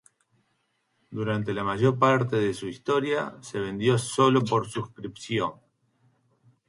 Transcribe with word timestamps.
Durante 1.17 1.53
la 1.53 1.63
mayor 1.63 1.99
parte 1.99 2.37
de 2.37 2.55
su 2.55 2.67
historia, 2.67 3.37
se 3.41 3.59
vendió 3.59 3.99
sólo 3.99 4.41
por 4.41 4.67
suscripción. 4.67 5.59